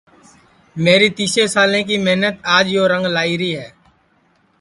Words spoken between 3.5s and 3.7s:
ہے